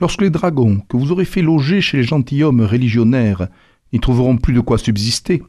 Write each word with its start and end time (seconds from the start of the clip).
Lorsque 0.00 0.22
les 0.22 0.30
dragons 0.30 0.80
que 0.88 0.96
vous 0.96 1.12
aurez 1.12 1.26
fait 1.26 1.42
loger 1.42 1.82
chez 1.82 1.98
les 1.98 2.02
gentilshommes 2.04 2.62
religionnaires 2.62 3.48
n'y 3.92 4.00
trouveront 4.00 4.38
plus 4.38 4.54
de 4.54 4.60
quoi 4.60 4.78
subsister, 4.78 5.42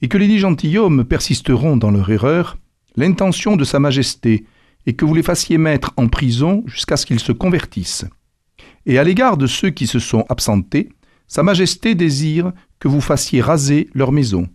et 0.00 0.08
que 0.08 0.16
les 0.16 0.26
dix 0.26 0.38
gentilshommes 0.38 1.04
persisteront 1.04 1.76
dans 1.76 1.90
leur 1.90 2.10
erreur, 2.10 2.56
l'intention 2.96 3.56
de 3.56 3.64
Sa 3.64 3.78
Majesté 3.78 4.46
est 4.86 4.94
que 4.94 5.04
vous 5.04 5.14
les 5.14 5.22
fassiez 5.22 5.58
mettre 5.58 5.92
en 5.98 6.08
prison 6.08 6.64
jusqu'à 6.66 6.96
ce 6.96 7.04
qu'ils 7.04 7.20
se 7.20 7.32
convertissent. 7.32 8.06
Et 8.86 8.98
à 8.98 9.04
l'égard 9.04 9.36
de 9.36 9.46
ceux 9.46 9.70
qui 9.70 9.86
se 9.86 9.98
sont 9.98 10.24
absentés, 10.30 10.88
Sa 11.28 11.42
Majesté 11.42 11.94
désire 11.94 12.52
que 12.78 12.88
vous 12.88 13.02
fassiez 13.02 13.42
raser 13.42 13.90
leur 13.92 14.12
maison. 14.12 14.48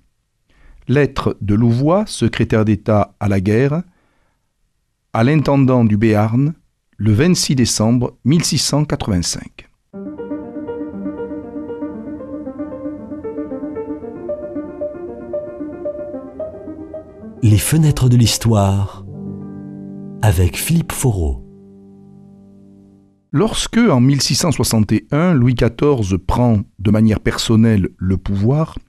Lettre 0.87 1.37
de 1.41 1.53
Louvois, 1.53 2.05
secrétaire 2.07 2.65
d'État 2.65 3.15
à 3.19 3.29
la 3.29 3.39
guerre, 3.39 3.83
à 5.13 5.23
l'intendant 5.23 5.85
du 5.85 5.97
Béarn, 5.97 6.53
le 6.97 7.11
26 7.11 7.55
décembre 7.55 8.15
1685. 8.23 9.69
Les 17.43 17.57
fenêtres 17.57 18.07
de 18.07 18.15
l'histoire 18.15 19.05
avec 20.21 20.57
Philippe 20.57 20.93
Foreau. 20.93 21.41
Lorsque, 23.31 23.77
en 23.77 23.99
1661, 23.99 25.33
Louis 25.33 25.53
XIV 25.53 26.17
prend 26.17 26.61
de 26.79 26.91
manière 26.91 27.19
personnelle 27.19 27.89
le 27.97 28.15
pouvoir, 28.15 28.79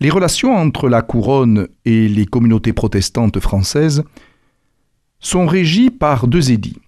les 0.00 0.08
relations 0.08 0.56
entre 0.56 0.88
la 0.88 1.02
couronne 1.02 1.68
et 1.84 2.08
les 2.08 2.24
communautés 2.24 2.72
protestantes 2.72 3.38
françaises 3.38 4.02
sont 5.20 5.46
régies 5.46 5.90
par 5.90 6.26
deux 6.26 6.50
édits 6.52 6.78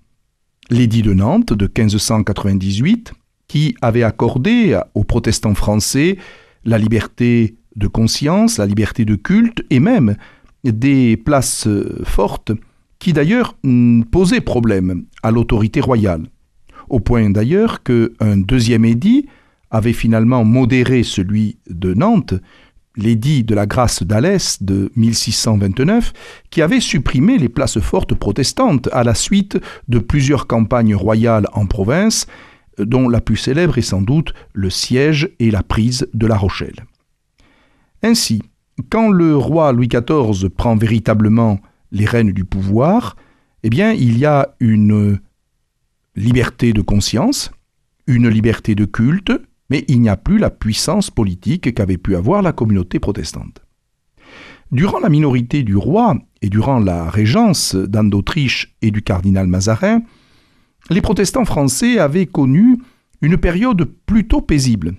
l'édit 0.70 1.02
de 1.02 1.12
Nantes 1.12 1.52
de 1.52 1.64
1598, 1.64 3.12
qui 3.48 3.74
avait 3.82 4.04
accordé 4.04 4.78
aux 4.94 5.04
protestants 5.04 5.54
français 5.54 6.16
la 6.64 6.78
liberté 6.78 7.56
de 7.76 7.86
conscience, 7.88 8.58
la 8.58 8.66
liberté 8.66 9.04
de 9.04 9.16
culte 9.16 9.64
et 9.70 9.80
même 9.80 10.16
des 10.64 11.16
places 11.16 11.68
fortes 12.04 12.52
qui 12.98 13.12
d'ailleurs 13.12 13.56
posaient 14.12 14.40
problème 14.40 15.04
à 15.22 15.30
l'autorité 15.30 15.80
royale. 15.80 16.26
Au 16.88 17.00
point 17.00 17.30
d'ailleurs 17.30 17.82
qu'un 17.82 18.36
deuxième 18.36 18.84
édit 18.84 19.26
avait 19.70 19.92
finalement 19.92 20.44
modéré 20.44 21.02
celui 21.02 21.58
de 21.68 21.94
Nantes 21.94 22.34
l'édit 22.96 23.44
de 23.44 23.54
la 23.54 23.66
grâce 23.66 24.02
d'Alès 24.02 24.62
de 24.62 24.90
1629, 24.96 26.12
qui 26.50 26.62
avait 26.62 26.80
supprimé 26.80 27.38
les 27.38 27.48
places 27.48 27.78
fortes 27.78 28.14
protestantes 28.14 28.88
à 28.92 29.04
la 29.04 29.14
suite 29.14 29.58
de 29.88 29.98
plusieurs 29.98 30.46
campagnes 30.46 30.94
royales 30.94 31.46
en 31.52 31.66
province, 31.66 32.26
dont 32.78 33.08
la 33.08 33.20
plus 33.20 33.36
célèbre 33.36 33.78
est 33.78 33.82
sans 33.82 34.02
doute 34.02 34.32
le 34.52 34.70
siège 34.70 35.30
et 35.38 35.50
la 35.50 35.62
prise 35.62 36.08
de 36.14 36.26
La 36.26 36.36
Rochelle. 36.36 36.86
Ainsi, 38.02 38.42
quand 38.88 39.10
le 39.10 39.36
roi 39.36 39.72
Louis 39.72 39.88
XIV 39.88 40.48
prend 40.48 40.76
véritablement 40.76 41.60
les 41.92 42.06
rênes 42.06 42.32
du 42.32 42.44
pouvoir, 42.44 43.16
eh 43.62 43.70
bien, 43.70 43.92
il 43.92 44.18
y 44.18 44.24
a 44.24 44.54
une 44.60 45.20
liberté 46.16 46.72
de 46.72 46.80
conscience, 46.80 47.50
une 48.06 48.28
liberté 48.28 48.74
de 48.74 48.84
culte, 48.84 49.32
mais 49.70 49.84
il 49.88 50.00
n'y 50.00 50.08
a 50.08 50.16
plus 50.16 50.38
la 50.38 50.50
puissance 50.50 51.10
politique 51.10 51.72
qu'avait 51.74 51.96
pu 51.96 52.16
avoir 52.16 52.42
la 52.42 52.52
communauté 52.52 52.98
protestante. 52.98 53.62
Durant 54.72 55.00
la 55.00 55.08
minorité 55.08 55.62
du 55.62 55.76
roi 55.76 56.16
et 56.42 56.48
durant 56.48 56.78
la 56.78 57.08
régence 57.10 57.74
d'Anne 57.74 58.10
d'Autriche 58.10 58.76
et 58.82 58.90
du 58.90 59.02
cardinal 59.02 59.46
Mazarin, 59.46 60.02
les 60.90 61.00
protestants 61.00 61.44
français 61.44 61.98
avaient 61.98 62.26
connu 62.26 62.78
une 63.20 63.36
période 63.36 63.84
plutôt 64.06 64.40
paisible. 64.40 64.94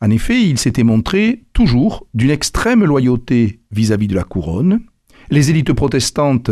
En 0.00 0.10
effet, 0.10 0.42
ils 0.42 0.58
s'étaient 0.58 0.84
montrés 0.84 1.44
toujours 1.52 2.06
d'une 2.14 2.30
extrême 2.30 2.84
loyauté 2.84 3.60
vis-à-vis 3.72 4.06
de 4.06 4.14
la 4.14 4.22
couronne. 4.22 4.80
Les 5.30 5.50
élites 5.50 5.72
protestantes 5.72 6.50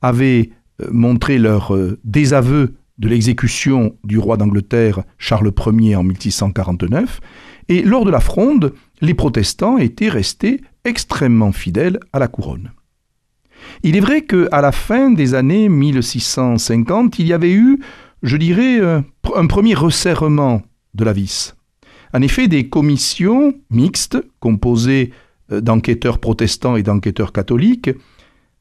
avaient 0.00 0.50
euh, 0.80 0.88
montré 0.92 1.38
leur 1.38 1.74
euh, 1.74 1.98
désaveu 2.04 2.76
de 2.98 3.08
l'exécution 3.08 3.96
du 4.04 4.18
roi 4.18 4.36
d'Angleterre 4.36 5.02
Charles 5.18 5.52
Ier 5.80 5.96
en 5.96 6.04
1649, 6.04 7.20
et 7.68 7.82
lors 7.82 8.04
de 8.04 8.10
la 8.10 8.20
fronde, 8.20 8.72
les 9.00 9.14
protestants 9.14 9.78
étaient 9.78 10.08
restés 10.08 10.60
extrêmement 10.84 11.52
fidèles 11.52 11.98
à 12.12 12.18
la 12.18 12.28
couronne. 12.28 12.70
Il 13.82 13.96
est 13.96 14.00
vrai 14.00 14.22
qu'à 14.22 14.60
la 14.60 14.72
fin 14.72 15.10
des 15.10 15.34
années 15.34 15.68
1650, 15.68 17.18
il 17.18 17.26
y 17.26 17.32
avait 17.32 17.52
eu, 17.52 17.80
je 18.22 18.36
dirais, 18.36 18.80
euh, 18.80 19.00
un 19.34 19.46
premier 19.46 19.74
resserrement 19.74 20.62
de 20.94 21.04
la 21.04 21.12
vis. 21.12 21.54
En 22.12 22.22
effet, 22.22 22.46
des 22.46 22.68
commissions 22.68 23.54
mixtes, 23.70 24.18
composées 24.40 25.12
euh, 25.50 25.60
d'enquêteurs 25.60 26.18
protestants 26.18 26.76
et 26.76 26.82
d'enquêteurs 26.82 27.32
catholiques, 27.32 27.90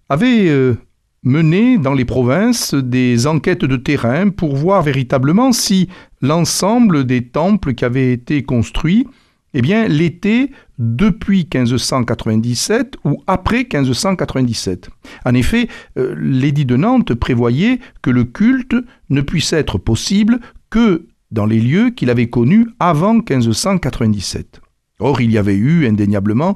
avaient 0.09 0.47
euh, 0.49 0.75
mener 1.23 1.77
dans 1.77 1.93
les 1.93 2.05
provinces 2.05 2.73
des 2.73 3.27
enquêtes 3.27 3.65
de 3.65 3.77
terrain 3.77 4.29
pour 4.29 4.55
voir 4.55 4.81
véritablement 4.83 5.51
si 5.51 5.87
l'ensemble 6.21 7.05
des 7.05 7.27
temples 7.27 7.73
qui 7.73 7.85
avaient 7.85 8.11
été 8.11 8.43
construits 8.43 9.07
eh 9.53 9.61
bien, 9.61 9.87
l'étaient 9.87 10.49
depuis 10.79 11.47
1597 11.53 12.95
ou 13.05 13.21
après 13.27 13.59
1597. 13.59 14.89
En 15.25 15.33
effet, 15.35 15.67
euh, 15.97 16.15
l'édit 16.17 16.65
de 16.65 16.75
Nantes 16.75 17.13
prévoyait 17.13 17.79
que 18.01 18.09
le 18.09 18.23
culte 18.23 18.75
ne 19.09 19.21
puisse 19.21 19.53
être 19.53 19.77
possible 19.77 20.39
que 20.71 21.07
dans 21.31 21.45
les 21.45 21.59
lieux 21.59 21.91
qu'il 21.91 22.09
avait 22.09 22.29
connus 22.29 22.67
avant 22.79 23.13
1597. 23.13 24.61
Or, 24.99 25.21
il 25.21 25.31
y 25.31 25.37
avait 25.37 25.55
eu 25.55 25.87
indéniablement 25.87 26.55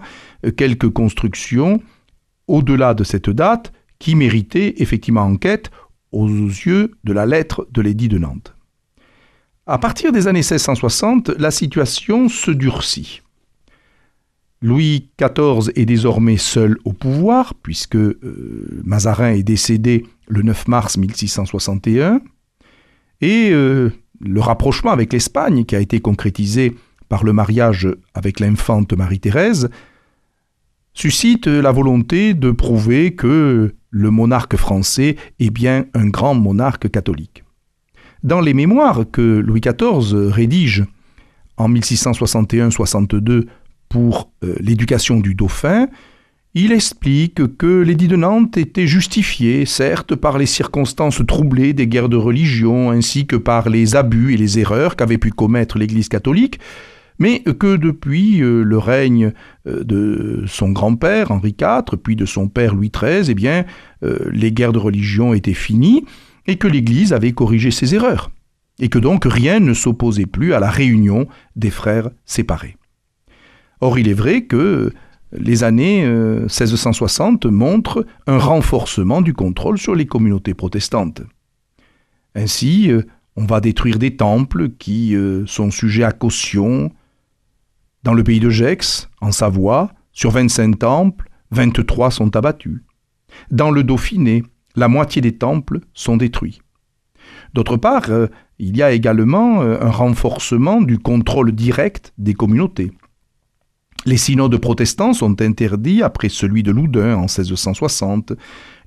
quelques 0.55 0.89
constructions 0.89 1.81
au-delà 2.47 2.93
de 2.93 3.03
cette 3.03 3.29
date 3.29 3.71
qui 3.99 4.15
méritait 4.15 4.75
effectivement 4.77 5.21
enquête 5.21 5.71
aux 6.11 6.27
yeux 6.27 6.91
de 7.03 7.13
la 7.13 7.25
lettre 7.25 7.67
de 7.71 7.81
l'édit 7.81 8.09
de 8.09 8.17
Nantes. 8.17 8.55
À 9.65 9.77
partir 9.77 10.11
des 10.11 10.27
années 10.27 10.39
1660, 10.39 11.29
la 11.37 11.51
situation 11.51 12.29
se 12.29 12.51
durcit. 12.51 13.21
Louis 14.61 15.09
XIV 15.21 15.71
est 15.75 15.85
désormais 15.85 16.37
seul 16.37 16.77
au 16.85 16.93
pouvoir, 16.93 17.53
puisque 17.53 17.95
euh, 17.95 18.81
Mazarin 18.83 19.31
est 19.33 19.43
décédé 19.43 20.05
le 20.27 20.41
9 20.41 20.67
mars 20.67 20.97
1661, 20.97 22.21
et 23.21 23.49
euh, 23.51 23.91
le 24.19 24.39
rapprochement 24.39 24.91
avec 24.91 25.13
l'Espagne, 25.13 25.65
qui 25.65 25.75
a 25.75 25.79
été 25.79 25.99
concrétisé 25.99 26.75
par 27.09 27.23
le 27.23 27.33
mariage 27.33 27.87
avec 28.13 28.39
l'infante 28.39 28.93
Marie-Thérèse, 28.93 29.69
suscite 30.93 31.45
la 31.45 31.71
volonté 31.71 32.33
de 32.33 32.51
prouver 32.51 33.13
que 33.13 33.75
le 33.89 34.11
monarque 34.11 34.55
français 34.55 35.15
est 35.39 35.49
bien 35.49 35.85
un 35.93 36.07
grand 36.07 36.35
monarque 36.35 36.89
catholique. 36.89 37.43
Dans 38.23 38.41
les 38.41 38.53
mémoires 38.53 39.05
que 39.11 39.21
Louis 39.21 39.61
XIV 39.61 40.31
rédige 40.31 40.85
en 41.57 41.69
1661-62 41.69 43.45
pour 43.89 44.31
euh, 44.43 44.55
l'éducation 44.59 45.19
du 45.19 45.33
dauphin, 45.33 45.87
il 46.53 46.71
explique 46.71 47.57
que 47.57 47.81
l'édit 47.81 48.07
de 48.07 48.15
Nantes 48.15 48.57
était 48.57 48.87
justifié, 48.87 49.65
certes, 49.65 50.15
par 50.15 50.37
les 50.37 50.47
circonstances 50.47 51.21
troublées 51.27 51.73
des 51.73 51.87
guerres 51.87 52.09
de 52.09 52.17
religion, 52.17 52.89
ainsi 52.89 53.27
que 53.27 53.35
par 53.35 53.69
les 53.69 53.95
abus 53.95 54.33
et 54.33 54.37
les 54.37 54.57
erreurs 54.57 54.95
qu'avait 54.95 55.19
pu 55.19 55.29
commettre 55.29 55.77
l'Église 55.77 56.09
catholique, 56.09 56.59
mais 57.19 57.39
que 57.39 57.75
depuis 57.75 58.41
euh, 58.41 58.63
le 58.63 58.77
règne 58.77 59.33
euh, 59.67 59.83
de 59.83 60.43
son 60.47 60.69
grand-père 60.69 61.31
Henri 61.31 61.55
IV, 61.59 61.97
puis 61.97 62.15
de 62.15 62.25
son 62.25 62.47
père 62.47 62.75
Louis 62.75 62.91
XIII, 62.91 63.29
eh 63.29 63.33
bien, 63.33 63.65
euh, 64.03 64.29
les 64.31 64.51
guerres 64.51 64.73
de 64.73 64.79
religion 64.79 65.33
étaient 65.33 65.53
finies 65.53 66.05
et 66.45 66.57
que 66.57 66.67
l'Église 66.67 67.13
avait 67.13 67.33
corrigé 67.33 67.71
ses 67.71 67.95
erreurs, 67.95 68.31
et 68.79 68.89
que 68.89 68.99
donc 68.99 69.25
rien 69.25 69.59
ne 69.59 69.73
s'opposait 69.73 70.25
plus 70.25 70.53
à 70.53 70.59
la 70.59 70.69
réunion 70.69 71.27
des 71.55 71.71
frères 71.71 72.09
séparés. 72.25 72.77
Or, 73.81 73.99
il 73.99 74.07
est 74.07 74.13
vrai 74.13 74.43
que 74.43 74.91
les 75.33 75.65
années 75.65 76.07
1660 76.07 77.45
montrent 77.47 78.05
un 78.27 78.37
renforcement 78.37 79.21
du 79.21 79.33
contrôle 79.33 79.77
sur 79.77 79.93
les 79.93 80.05
communautés 80.05 80.53
protestantes. 80.53 81.21
Ainsi, 82.33 82.89
on 83.35 83.45
va 83.45 83.59
détruire 83.59 83.99
des 83.99 84.15
temples 84.15 84.69
qui 84.69 85.15
sont 85.47 85.69
sujets 85.69 86.05
à 86.05 86.13
caution, 86.13 86.91
dans 88.03 88.13
le 88.13 88.23
pays 88.23 88.39
de 88.39 88.49
Gex, 88.49 89.09
en 89.21 89.31
Savoie, 89.31 89.91
sur 90.11 90.31
25 90.31 90.79
temples, 90.79 91.29
23 91.51 92.11
sont 92.11 92.35
abattus. 92.35 92.81
Dans 93.51 93.71
le 93.71 93.83
Dauphiné, 93.83 94.43
la 94.75 94.87
moitié 94.87 95.21
des 95.21 95.37
temples 95.37 95.79
sont 95.93 96.17
détruits. 96.17 96.61
D'autre 97.53 97.77
part, 97.77 98.09
euh, 98.09 98.27
il 98.59 98.77
y 98.77 98.83
a 98.83 98.91
également 98.91 99.61
euh, 99.61 99.79
un 99.81 99.89
renforcement 99.89 100.81
du 100.81 100.99
contrôle 100.99 101.51
direct 101.51 102.13
des 102.17 102.33
communautés. 102.33 102.91
Les 104.05 104.17
synodes 104.17 104.55
protestants 104.57 105.13
sont 105.13 105.41
interdits 105.41 106.01
après 106.01 106.29
celui 106.29 106.63
de 106.63 106.71
Loudun 106.71 107.15
en 107.15 107.23
1660. 107.23 108.33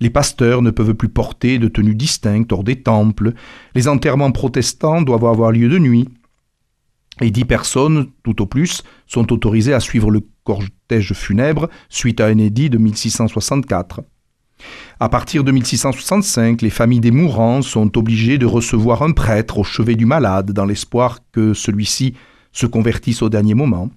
Les 0.00 0.08
pasteurs 0.08 0.62
ne 0.62 0.70
peuvent 0.70 0.94
plus 0.94 1.10
porter 1.10 1.58
de 1.58 1.68
tenues 1.68 1.94
distinctes 1.94 2.52
hors 2.52 2.64
des 2.64 2.82
temples. 2.82 3.34
Les 3.74 3.86
enterrements 3.86 4.32
protestants 4.32 5.02
doivent 5.02 5.26
avoir 5.26 5.52
lieu 5.52 5.68
de 5.68 5.78
nuit. 5.78 6.08
Et 7.20 7.30
dix 7.30 7.44
personnes, 7.44 8.08
tout 8.22 8.40
au 8.40 8.46
plus, 8.46 8.82
sont 9.06 9.32
autorisées 9.32 9.74
à 9.74 9.80
suivre 9.80 10.10
le 10.10 10.22
cortège 10.44 11.12
funèbre 11.12 11.68
suite 11.88 12.20
à 12.20 12.26
un 12.26 12.38
édit 12.38 12.70
de 12.70 12.78
1664. 12.78 14.00
À 14.98 15.08
partir 15.08 15.44
de 15.44 15.52
1665, 15.52 16.62
les 16.62 16.70
familles 16.70 17.00
des 17.00 17.10
mourants 17.10 17.62
sont 17.62 17.96
obligées 17.96 18.38
de 18.38 18.46
recevoir 18.46 19.02
un 19.02 19.12
prêtre 19.12 19.58
au 19.58 19.64
chevet 19.64 19.96
du 19.96 20.06
malade 20.06 20.52
dans 20.52 20.66
l'espoir 20.66 21.20
que 21.32 21.54
celui-ci 21.54 22.14
se 22.52 22.66
convertisse 22.66 23.22
au 23.22 23.28
dernier 23.28 23.54
moment. 23.54 23.90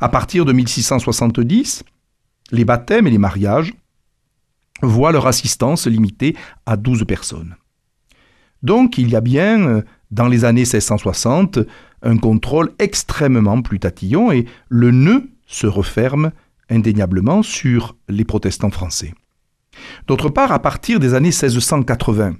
À 0.00 0.08
partir 0.08 0.44
de 0.44 0.52
1670, 0.52 1.84
les 2.52 2.64
baptêmes 2.64 3.06
et 3.06 3.10
les 3.10 3.18
mariages 3.18 3.74
voient 4.82 5.12
leur 5.12 5.26
assistance 5.26 5.86
limitée 5.86 6.36
à 6.66 6.76
12 6.76 7.04
personnes. 7.06 7.56
Donc 8.62 8.98
il 8.98 9.10
y 9.10 9.16
a 9.16 9.20
bien, 9.20 9.82
dans 10.10 10.28
les 10.28 10.44
années 10.44 10.60
1660, 10.60 11.60
un 12.02 12.16
contrôle 12.16 12.72
extrêmement 12.78 13.62
plus 13.62 13.80
tatillon 13.80 14.32
et 14.32 14.46
le 14.68 14.90
nœud 14.90 15.28
se 15.46 15.66
referme 15.66 16.32
indéniablement 16.68 17.42
sur 17.42 17.96
les 18.08 18.24
protestants 18.24 18.70
français. 18.70 19.12
D'autre 20.06 20.28
part, 20.28 20.52
à 20.52 20.60
partir 20.60 21.00
des 21.00 21.14
années 21.14 21.28
1680, 21.28 22.34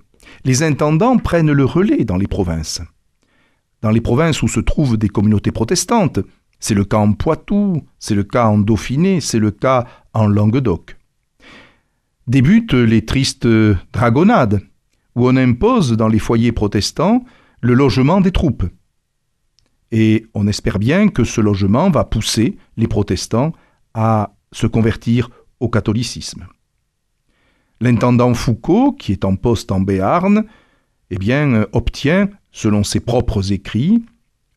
les 0.44 0.62
intendants 0.62 1.18
prennent 1.18 1.52
le 1.52 1.64
relais 1.64 2.04
dans 2.04 2.16
les 2.16 2.26
provinces. 2.26 2.80
Dans 3.82 3.90
les 3.90 4.00
provinces 4.00 4.42
où 4.42 4.48
se 4.48 4.60
trouvent 4.60 4.96
des 4.96 5.08
communautés 5.08 5.52
protestantes, 5.52 6.20
c'est 6.58 6.74
le 6.74 6.84
cas 6.84 6.98
en 6.98 7.12
Poitou, 7.12 7.82
c'est 7.98 8.14
le 8.14 8.24
cas 8.24 8.46
en 8.46 8.58
Dauphiné, 8.58 9.20
c'est 9.20 9.38
le 9.38 9.50
cas 9.50 9.86
en 10.12 10.26
Languedoc. 10.26 10.96
Débutent 12.26 12.74
les 12.74 13.04
tristes 13.04 13.48
dragonnades, 13.92 14.60
où 15.16 15.26
on 15.28 15.36
impose 15.36 15.96
dans 15.96 16.08
les 16.08 16.18
foyers 16.18 16.52
protestants 16.52 17.24
le 17.60 17.74
logement 17.74 18.20
des 18.20 18.30
troupes. 18.30 18.64
Et 19.92 20.26
on 20.34 20.46
espère 20.46 20.78
bien 20.78 21.08
que 21.08 21.24
ce 21.24 21.40
logement 21.40 21.90
va 21.90 22.04
pousser 22.04 22.56
les 22.76 22.86
protestants 22.86 23.52
à 23.94 24.34
se 24.52 24.66
convertir 24.66 25.30
au 25.58 25.68
catholicisme. 25.68 26.46
L'intendant 27.80 28.34
Foucault, 28.34 28.92
qui 28.92 29.12
est 29.12 29.24
en 29.24 29.36
poste 29.36 29.72
en 29.72 29.80
Béarn, 29.80 30.44
eh 31.10 31.18
bien, 31.18 31.66
obtient, 31.72 32.28
selon 32.52 32.84
ses 32.84 33.00
propres 33.00 33.52
écrits, 33.52 34.02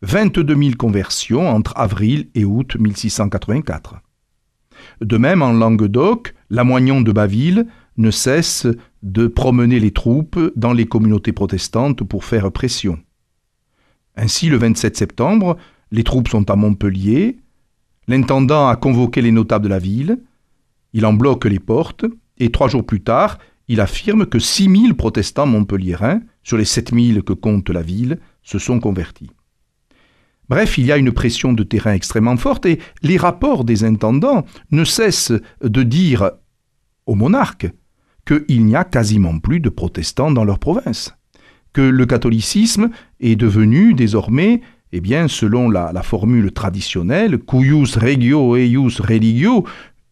22 0.02 0.56
000 0.56 0.76
conversions 0.78 1.50
entre 1.50 1.74
avril 1.78 2.30
et 2.36 2.44
août 2.44 2.76
1684. 2.78 3.96
De 5.02 5.18
même, 5.18 5.42
en 5.42 5.54
Languedoc, 5.54 6.34
la 6.50 6.64
moignon 6.64 7.02
de 7.02 7.12
Baville 7.12 7.68
ne 7.98 8.12
cesse 8.12 8.68
de 9.02 9.28
promener 9.28 9.80
les 9.80 9.92
troupes 9.92 10.40
dans 10.56 10.74
les 10.74 10.86
communautés 10.86 11.32
protestantes 11.32 12.04
pour 12.04 12.26
faire 12.26 12.52
pression. 12.52 13.00
Ainsi, 14.16 14.50
le 14.50 14.58
27 14.58 14.96
septembre, 14.96 15.58
les 15.92 16.04
troupes 16.04 16.28
sont 16.28 16.50
à 16.50 16.56
Montpellier, 16.56 17.38
l'intendant 18.08 18.68
a 18.68 18.76
convoqué 18.76 19.22
les 19.22 19.32
notables 19.32 19.66
de 19.66 19.70
la 19.70 19.80
ville, 19.80 20.20
il 20.94 21.06
en 21.06 21.14
bloque 21.14 21.46
les 21.46 21.60
portes, 21.60 22.06
et 22.38 22.52
trois 22.52 22.68
jours 22.68 22.86
plus 22.86 23.02
tard, 23.02 23.40
il 23.68 23.80
affirme 23.80 24.26
que 24.26 24.40
6000 24.40 24.96
protestants 24.96 25.46
montpelliérains, 25.46 26.22
sur 26.44 26.58
les 26.58 26.66
7000 26.66 27.24
que 27.24 27.34
compte 27.34 27.70
la 27.70 27.82
ville, 27.82 28.20
se 28.44 28.60
sont 28.60 28.80
convertis. 28.80 29.32
Bref, 30.50 30.78
il 30.78 30.86
y 30.86 30.92
a 30.92 30.98
une 30.98 31.14
pression 31.14 31.54
de 31.54 31.64
terrain 31.64 31.94
extrêmement 31.94 32.38
forte 32.38 32.66
et 32.66 32.80
les 33.02 33.18
rapports 33.18 33.64
des 33.64 33.86
intendants 33.86 34.46
ne 34.72 34.84
cessent 34.84 35.34
de 35.64 35.84
dire 35.84 36.32
au 37.06 37.16
monarque 37.16 37.68
qu'il 38.26 38.66
n'y 38.66 38.76
a 38.76 38.84
quasiment 38.84 39.40
plus 39.40 39.60
de 39.60 39.70
protestants 39.70 40.32
dans 40.32 40.44
leur 40.44 40.60
province, 40.60 41.16
que 41.74 41.82
le 41.82 42.06
catholicisme 42.06 42.90
est 43.20 43.36
devenu 43.36 43.94
désormais, 43.94 44.62
eh 44.92 45.02
bien, 45.02 45.28
selon 45.28 45.70
la, 45.70 45.92
formule 46.04 46.52
traditionnelle, 46.52 47.40
cuius 47.40 47.98
regio 47.98 48.56
eius 48.56 49.02
religio, 49.02 49.66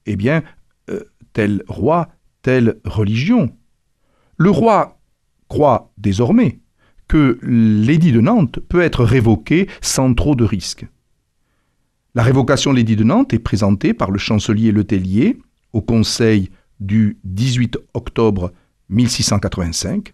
eh 0.07 0.15
bien, 0.15 0.43
euh, 0.89 1.03
tel 1.33 1.63
roi, 1.67 2.09
telle 2.41 2.79
religion. 2.83 3.51
Le 4.37 4.49
roi 4.49 4.99
croit 5.47 5.93
désormais 5.97 6.59
que 7.07 7.39
l'édit 7.43 8.11
de 8.11 8.21
Nantes 8.21 8.59
peut 8.59 8.81
être 8.81 9.03
révoqué 9.03 9.67
sans 9.81 10.13
trop 10.13 10.33
de 10.33 10.43
risques. 10.43 10.87
La 12.15 12.23
révocation 12.23 12.71
de 12.71 12.77
l'édit 12.77 12.95
de 12.95 13.03
Nantes 13.03 13.33
est 13.33 13.39
présentée 13.39 13.93
par 13.93 14.11
le 14.11 14.17
chancelier 14.17 14.71
Letellier 14.71 15.37
au 15.73 15.81
Conseil 15.81 16.49
du 16.79 17.19
18 17.23 17.77
octobre 17.93 18.51
1685 18.89 20.13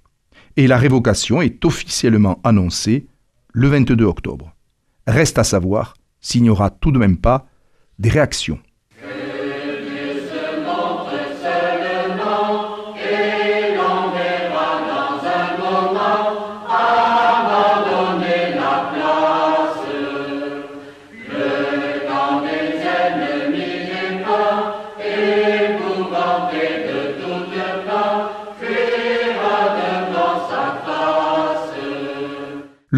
et 0.58 0.68
la 0.68 0.78
révocation 0.78 1.42
est 1.42 1.64
officiellement 1.64 2.42
annoncée 2.44 3.08
le 3.54 3.68
22 3.68 4.04
octobre. 4.04 4.56
Reste 5.06 5.38
à 5.38 5.44
savoir 5.44 5.94
s'il 6.20 6.44
n'y 6.44 6.50
aura 6.50 6.72
tout 6.72 6.92
de 6.92 7.00
même 7.00 7.18
pas 7.18 7.48
des 8.00 8.10
réactions. 8.10 8.60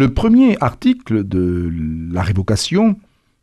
Le 0.00 0.14
premier 0.14 0.56
article 0.62 1.28
de 1.28 1.70
la 2.10 2.22
révocation 2.22 2.96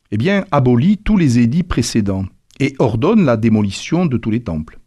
eh 0.10 0.18
bien, 0.18 0.44
abolit 0.50 0.98
tous 0.98 1.16
les 1.16 1.38
édits 1.38 1.62
précédents 1.62 2.26
et 2.60 2.74
ordonne 2.80 3.24
la 3.26 3.38
démolition 3.38 4.08
de 4.08 4.18
tous 4.18 4.32
les 4.32 4.42
temples. 4.42 4.80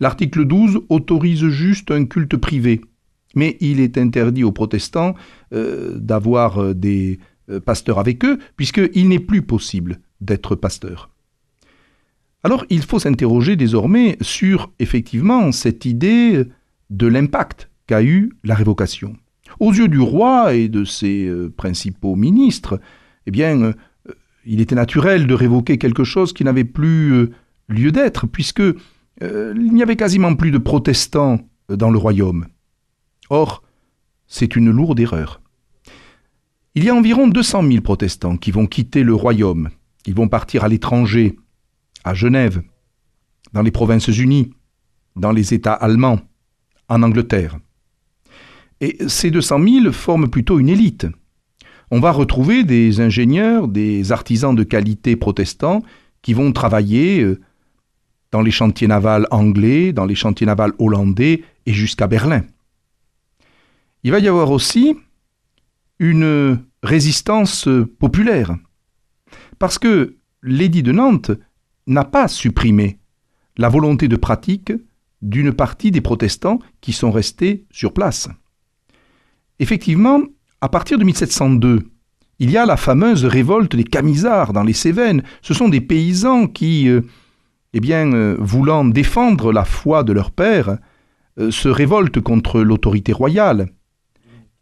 L'article 0.00 0.44
12 0.44 0.80
autorise 0.88 1.46
juste 1.46 1.92
un 1.92 2.06
culte 2.06 2.36
privé, 2.36 2.80
mais 3.36 3.56
il 3.60 3.78
est 3.78 3.98
interdit 3.98 4.42
aux 4.42 4.50
protestants 4.50 5.14
euh, 5.52 5.96
d'avoir 5.96 6.60
euh, 6.60 6.74
des 6.74 7.20
euh, 7.50 7.60
pasteurs 7.60 8.00
avec 8.00 8.24
eux, 8.24 8.40
puisqu'il 8.56 9.08
n'est 9.08 9.20
plus 9.20 9.42
possible 9.42 10.00
d'être 10.20 10.56
pasteur. 10.56 11.10
Alors 12.42 12.66
il 12.68 12.82
faut 12.82 12.98
s'interroger 12.98 13.54
désormais 13.54 14.16
sur 14.22 14.72
effectivement 14.80 15.52
cette 15.52 15.84
idée 15.84 16.42
de 16.90 17.06
l'impact 17.06 17.70
qu'a 17.86 18.02
eu 18.02 18.32
la 18.42 18.56
révocation. 18.56 19.16
Aux 19.60 19.72
yeux 19.72 19.88
du 19.88 20.00
roi 20.00 20.54
et 20.54 20.68
de 20.68 20.84
ses 20.84 21.26
euh, 21.26 21.52
principaux 21.54 22.16
ministres, 22.16 22.80
eh 23.26 23.30
bien, 23.30 23.62
euh, 23.62 23.72
il 24.44 24.60
était 24.60 24.74
naturel 24.74 25.26
de 25.26 25.34
révoquer 25.34 25.78
quelque 25.78 26.04
chose 26.04 26.32
qui 26.32 26.44
n'avait 26.44 26.64
plus 26.64 27.12
euh, 27.12 27.30
lieu 27.68 27.92
d'être, 27.92 28.26
puisque 28.26 28.62
il 29.22 29.72
n'y 29.72 29.82
avait 29.82 29.96
quasiment 29.96 30.34
plus 30.34 30.50
de 30.50 30.58
protestants 30.58 31.40
dans 31.70 31.90
le 31.90 31.96
royaume. 31.96 32.48
Or, 33.30 33.62
c'est 34.26 34.56
une 34.56 34.70
lourde 34.70 35.00
erreur. 35.00 35.40
Il 36.74 36.84
y 36.84 36.90
a 36.90 36.94
environ 36.94 37.26
200 37.26 37.62
000 37.62 37.80
protestants 37.80 38.36
qui 38.36 38.50
vont 38.50 38.66
quitter 38.66 39.02
le 39.02 39.14
royaume. 39.14 39.70
Ils 40.04 40.14
vont 40.14 40.28
partir 40.28 40.64
à 40.64 40.68
l'étranger, 40.68 41.38
à 42.04 42.12
Genève, 42.12 42.62
dans 43.54 43.62
les 43.62 43.70
provinces 43.70 44.08
unies, 44.08 44.52
dans 45.16 45.32
les 45.32 45.54
États 45.54 45.72
allemands, 45.72 46.20
en 46.90 47.02
Angleterre. 47.02 47.58
Et 48.80 48.98
ces 49.08 49.30
200 49.30 49.62
000 49.82 49.92
forment 49.92 50.28
plutôt 50.28 50.58
une 50.58 50.68
élite. 50.68 51.06
On 51.90 52.00
va 52.00 52.10
retrouver 52.10 52.64
des 52.64 53.00
ingénieurs, 53.00 53.68
des 53.68 54.12
artisans 54.12 54.54
de 54.54 54.64
qualité 54.64 55.16
protestants 55.16 55.82
qui 56.22 56.34
vont 56.34 56.52
travailler 56.52 57.22
euh, 57.22 57.40
dans 58.32 58.42
les 58.42 58.50
chantiers 58.50 58.88
navals 58.88 59.28
anglais, 59.30 59.92
dans 59.92 60.04
les 60.04 60.14
chantiers 60.14 60.46
navals 60.46 60.72
hollandais 60.78 61.42
et 61.64 61.72
jusqu'à 61.72 62.06
Berlin. 62.06 62.44
Il 64.02 64.10
va 64.10 64.18
y 64.18 64.28
avoir 64.28 64.50
aussi 64.50 64.96
une 65.98 66.60
résistance 66.82 67.68
populaire, 67.98 68.56
parce 69.58 69.78
que 69.78 70.16
l'édit 70.42 70.82
de 70.82 70.92
Nantes 70.92 71.30
n'a 71.86 72.04
pas 72.04 72.28
supprimé 72.28 72.98
la 73.56 73.68
volonté 73.68 74.08
de 74.08 74.16
pratique 74.16 74.72
d'une 75.22 75.52
partie 75.52 75.90
des 75.90 76.00
protestants 76.00 76.58
qui 76.80 76.92
sont 76.92 77.10
restés 77.10 77.64
sur 77.70 77.92
place. 77.92 78.28
Effectivement, 79.58 80.20
à 80.60 80.68
partir 80.68 80.98
de 80.98 81.04
1702, 81.04 81.82
il 82.38 82.50
y 82.50 82.56
a 82.56 82.66
la 82.66 82.76
fameuse 82.76 83.24
révolte 83.24 83.76
des 83.76 83.84
Camisards 83.84 84.52
dans 84.52 84.62
les 84.62 84.74
Cévennes. 84.74 85.22
Ce 85.40 85.54
sont 85.54 85.68
des 85.68 85.80
paysans 85.80 86.46
qui, 86.46 86.88
euh, 86.88 87.00
eh 87.72 87.80
euh, 87.92 88.36
voulant 88.38 88.84
défendre 88.84 89.52
la 89.52 89.64
foi 89.64 90.04
de 90.04 90.12
leur 90.12 90.30
père, 90.30 90.78
euh, 91.38 91.50
se 91.50 91.68
révoltent 91.68 92.20
contre 92.20 92.60
l'autorité 92.60 93.12
royale. 93.12 93.68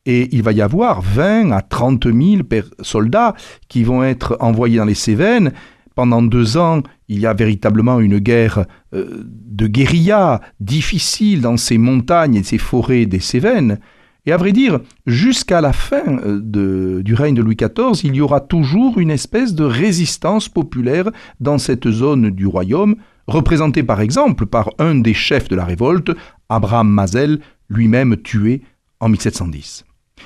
Et 0.07 0.29
il 0.33 0.43
va 0.43 0.53
y 0.53 0.61
avoir 0.61 1.01
20 1.01 1.51
à 1.51 1.63
30 1.63 2.05
000 2.13 2.43
soldats 2.81 3.35
qui 3.69 3.83
vont 3.83 4.05
être 4.05 4.37
envoyés 4.41 4.79
dans 4.79 4.85
les 4.85 4.95
Cévennes 4.95 5.53
pendant 5.95 6.23
deux 6.23 6.57
ans, 6.57 6.83
il 7.09 7.21
y 7.21 7.27
a 7.27 7.35
véritablement 7.35 8.01
une 8.01 8.19
guerre 8.19 8.67
de 8.93 9.67
guérilla 9.69 10.41
difficile 10.59 11.41
dans 11.41 11.57
ces 11.57 11.79
montagnes 11.79 12.35
et 12.35 12.43
ces 12.43 12.59
forêts 12.59 13.07
des 13.07 13.21
Cévennes. 13.21 13.79
Et 14.27 14.33
à 14.33 14.37
vrai 14.39 14.53
dire, 14.53 14.81
jusqu'à 15.07 15.61
la 15.61 15.73
fin 15.73 16.19
euh, 16.25 17.03
du 17.03 17.15
règne 17.15 17.35
de 17.35 17.43
Louis 17.43 17.57
XIV, 17.57 18.05
il 18.05 18.17
y 18.17 18.21
aura 18.23 18.41
toujours 18.41 18.99
une 18.99 19.11
espèce 19.11 19.55
de 19.55 19.65
résistance 19.65 20.49
populaire 20.49 21.11
dans 21.41 21.59
cette 21.59 21.91
zone 21.91 22.31
du 22.31 22.47
royaume, 22.47 22.97
représentée 23.27 23.83
par 23.83 24.01
exemple 24.01 24.47
par 24.47 24.71
un 24.79 24.95
des 24.95 25.15
chefs 25.15 25.49
de 25.49 25.57
la 25.57 25.65
révolte, 25.65 26.11
Abraham 26.49 26.89
Mazel, 26.89 27.41
lui-même 27.69 28.17
tué 28.17 28.63
en 29.01 29.11
1710. 29.11 29.85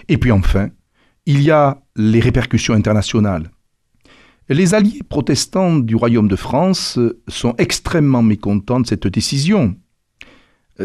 Et 0.08 0.16
puis 0.18 0.30
enfin, 0.30 0.68
il 1.26 1.42
y 1.42 1.50
a 1.50 1.80
les 1.96 2.20
répercussions 2.20 2.74
internationales. 2.74 3.50
Les 4.48 4.74
alliés 4.74 5.02
protestants 5.06 5.76
du 5.76 5.94
royaume 5.94 6.28
de 6.28 6.36
France 6.36 6.98
sont 7.26 7.54
extrêmement 7.58 8.22
mécontents 8.22 8.80
de 8.80 8.86
cette 8.86 9.06
décision. 9.08 9.76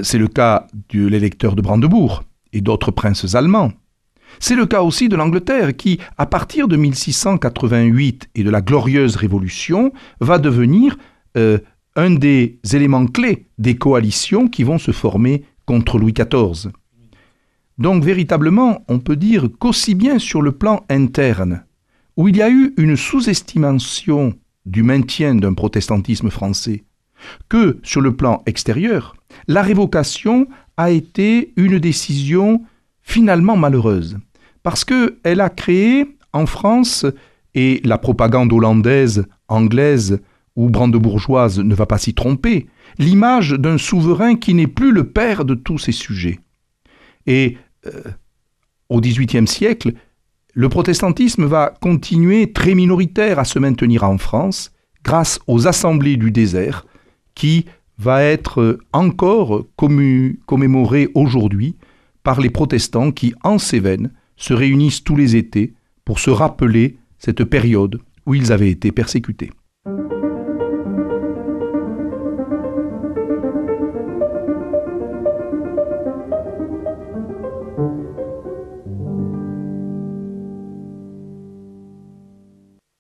C'est 0.01 0.17
le 0.17 0.27
cas 0.27 0.67
de 0.89 1.05
l'électeur 1.07 1.55
de 1.55 1.61
Brandebourg 1.61 2.23
et 2.53 2.61
d'autres 2.61 2.91
princes 2.91 3.35
allemands. 3.35 3.71
C'est 4.39 4.55
le 4.55 4.65
cas 4.65 4.81
aussi 4.81 5.09
de 5.09 5.15
l'Angleterre 5.15 5.75
qui, 5.75 5.99
à 6.17 6.25
partir 6.25 6.67
de 6.67 6.75
1688 6.75 8.29
et 8.35 8.43
de 8.43 8.49
la 8.49 8.61
glorieuse 8.61 9.15
Révolution, 9.15 9.91
va 10.19 10.39
devenir 10.39 10.97
euh, 11.37 11.59
un 11.95 12.11
des 12.11 12.59
éléments 12.73 13.05
clés 13.05 13.47
des 13.57 13.75
coalitions 13.75 14.47
qui 14.47 14.63
vont 14.63 14.79
se 14.79 14.91
former 14.91 15.43
contre 15.65 15.99
Louis 15.99 16.13
XIV. 16.13 16.71
Donc 17.77 18.03
véritablement, 18.03 18.83
on 18.87 18.99
peut 18.99 19.15
dire 19.15 19.47
qu'aussi 19.59 19.95
bien 19.95 20.19
sur 20.19 20.41
le 20.41 20.51
plan 20.51 20.85
interne, 20.89 21.63
où 22.17 22.27
il 22.27 22.37
y 22.37 22.41
a 22.41 22.49
eu 22.49 22.73
une 22.77 22.95
sous-estimation 22.95 24.33
du 24.65 24.83
maintien 24.83 25.35
d'un 25.35 25.53
protestantisme 25.53 26.29
français, 26.29 26.83
que 27.49 27.79
sur 27.83 28.01
le 28.01 28.15
plan 28.15 28.43
extérieur, 28.45 29.15
la 29.47 29.61
révocation 29.61 30.47
a 30.77 30.91
été 30.91 31.53
une 31.55 31.79
décision 31.79 32.63
finalement 33.01 33.57
malheureuse, 33.57 34.17
parce 34.63 34.85
qu'elle 34.85 35.41
a 35.41 35.49
créé 35.49 36.17
en 36.31 36.45
France, 36.45 37.05
et 37.55 37.81
la 37.83 37.97
propagande 37.97 38.51
hollandaise, 38.51 39.25
anglaise 39.47 40.19
ou 40.55 40.69
brandebourgeoise 40.69 41.59
ne 41.59 41.75
va 41.75 41.85
pas 41.85 41.97
s'y 41.97 42.13
tromper, 42.13 42.67
l'image 42.97 43.51
d'un 43.51 43.77
souverain 43.77 44.35
qui 44.35 44.53
n'est 44.53 44.67
plus 44.67 44.91
le 44.91 45.05
père 45.05 45.45
de 45.45 45.55
tous 45.55 45.77
ses 45.77 45.91
sujets. 45.91 46.39
Et 47.25 47.57
euh, 47.85 48.01
au 48.89 49.01
XVIIIe 49.01 49.47
siècle, 49.47 49.93
le 50.53 50.69
protestantisme 50.69 51.45
va 51.45 51.73
continuer 51.81 52.51
très 52.51 52.75
minoritaire 52.75 53.39
à 53.39 53.45
se 53.45 53.59
maintenir 53.59 54.03
en 54.03 54.17
France 54.17 54.71
grâce 55.03 55.39
aux 55.47 55.67
assemblées 55.67 56.17
du 56.17 56.31
désert 56.31 56.85
qui 57.35 57.65
va 57.97 58.23
être 58.23 58.79
encore 58.91 59.65
commémoré 60.45 61.09
aujourd'hui 61.13 61.75
par 62.23 62.41
les 62.41 62.49
protestants 62.49 63.11
qui, 63.11 63.33
en 63.43 63.57
Cévennes, 63.57 64.11
se 64.37 64.53
réunissent 64.53 65.03
tous 65.03 65.15
les 65.15 65.35
étés 65.35 65.73
pour 66.05 66.19
se 66.19 66.29
rappeler 66.29 66.97
cette 67.19 67.43
période 67.43 67.99
où 68.25 68.33
ils 68.33 68.51
avaient 68.51 68.71
été 68.71 68.91
persécutés. 68.91 69.51